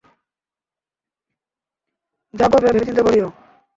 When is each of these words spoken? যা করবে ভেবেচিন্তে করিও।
যা 2.33 2.45
করবে 2.51 2.67
ভেবেচিন্তে 2.67 3.01
করিও। 3.07 3.27